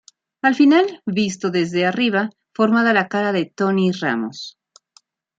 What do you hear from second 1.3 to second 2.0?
desde